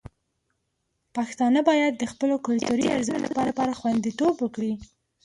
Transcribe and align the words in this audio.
پښتانه 1.15 1.59
باید 1.69 1.93
د 1.97 2.03
خپلو 2.11 2.35
کلتوري 2.47 2.85
ارزښتونو 2.97 3.43
لپاره 3.49 3.77
خوندیتوب 3.79 4.33
وکړي. 4.39 4.73